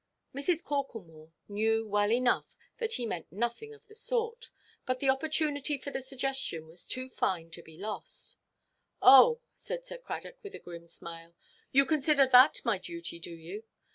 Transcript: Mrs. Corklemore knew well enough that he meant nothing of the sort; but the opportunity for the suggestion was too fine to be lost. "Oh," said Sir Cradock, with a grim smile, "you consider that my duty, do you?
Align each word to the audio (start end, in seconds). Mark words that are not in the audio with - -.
Mrs. 0.33 0.63
Corklemore 0.63 1.31
knew 1.47 1.87
well 1.87 2.11
enough 2.11 2.55
that 2.79 2.93
he 2.93 3.05
meant 3.05 3.31
nothing 3.31 3.71
of 3.71 3.85
the 3.85 3.93
sort; 3.93 4.49
but 4.83 4.97
the 4.99 5.11
opportunity 5.11 5.77
for 5.77 5.91
the 5.91 6.01
suggestion 6.01 6.65
was 6.67 6.87
too 6.87 7.07
fine 7.07 7.51
to 7.51 7.61
be 7.61 7.77
lost. 7.77 8.37
"Oh," 8.99 9.41
said 9.53 9.85
Sir 9.85 9.99
Cradock, 9.99 10.39
with 10.41 10.55
a 10.55 10.57
grim 10.59 10.87
smile, 10.87 11.35
"you 11.71 11.85
consider 11.85 12.25
that 12.25 12.61
my 12.65 12.79
duty, 12.79 13.19
do 13.19 13.29
you? 13.29 13.63